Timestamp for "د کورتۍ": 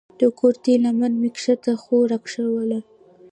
0.19-0.75